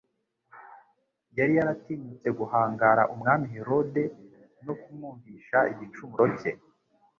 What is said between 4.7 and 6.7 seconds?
kumwumvisha igicumuro cye.